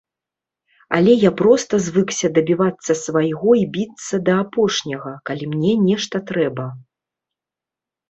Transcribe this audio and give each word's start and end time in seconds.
Але 0.99 1.13
я 1.23 1.31
проста 1.41 1.73
звыкся 1.89 2.31
дабівацца 2.39 2.91
свайго 3.03 3.49
і 3.61 3.63
біцца 3.77 4.15
да 4.33 4.41
апошняга, 4.47 5.11
калі 5.31 5.43
мне 5.55 5.73
нешта 5.87 6.27
трэба. 6.35 6.65